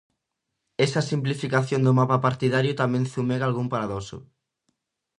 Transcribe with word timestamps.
Esa 0.85 1.07
simplificación 1.11 1.81
do 1.83 1.93
mapa 1.99 2.17
partidario 2.27 2.73
tamén 2.81 3.03
zumega 3.13 3.43
algún 3.47 3.67
paradoxo. 3.73 4.17